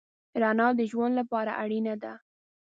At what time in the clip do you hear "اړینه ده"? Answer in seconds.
1.63-2.13